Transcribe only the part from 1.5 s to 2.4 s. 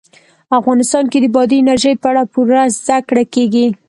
انرژي په اړه